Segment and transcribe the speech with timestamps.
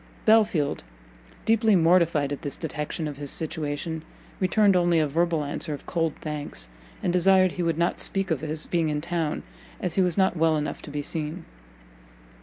[0.25, 0.83] Belfield,
[1.45, 4.01] deeply mortified at this detection of his situation,
[4.39, 6.69] returned only a verbal answer of cold thanks,
[7.03, 9.43] and desired he would not speak of his being in town,
[9.79, 11.45] as he was not well enough to be seen.